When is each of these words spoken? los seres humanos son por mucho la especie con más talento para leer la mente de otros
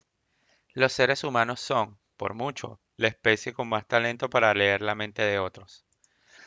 los 0.73 0.93
seres 0.93 1.23
humanos 1.23 1.59
son 1.59 1.99
por 2.17 2.33
mucho 2.33 2.79
la 2.97 3.07
especie 3.07 3.53
con 3.53 3.69
más 3.69 3.87
talento 3.87 4.31
para 4.31 4.51
leer 4.55 4.81
la 4.81 4.95
mente 4.95 5.21
de 5.21 5.37
otros 5.37 5.85